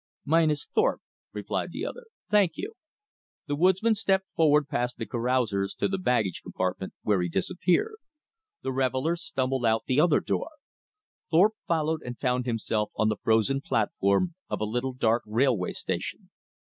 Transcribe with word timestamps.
"Mine 0.25 0.49
is 0.49 0.65
Thorpe," 0.65 1.03
replied 1.31 1.71
the 1.71 1.85
other. 1.85 2.07
"Thank 2.31 2.53
you." 2.55 2.73
The 3.45 3.55
woodsman 3.55 3.93
stepped 3.93 4.33
forward 4.33 4.67
past 4.67 4.97
the 4.97 5.05
carousers 5.05 5.75
to 5.75 5.87
the 5.87 5.99
baggage 5.99 6.41
compartment, 6.41 6.93
where 7.03 7.21
he 7.21 7.29
disappeared. 7.29 7.97
The 8.63 8.71
revellers 8.71 9.21
stumbled 9.21 9.63
out 9.63 9.83
the 9.85 10.01
other 10.01 10.19
door. 10.19 10.49
Thorpe 11.29 11.53
followed 11.67 12.01
and 12.03 12.17
found 12.17 12.47
himself 12.47 12.91
on 12.95 13.09
the 13.09 13.17
frozen 13.21 13.61
platform 13.61 14.33
of 14.49 14.59
a 14.59 14.63
little 14.65 14.93
dark 14.93 15.21
railway 15.27 15.71
station. 15.73 16.31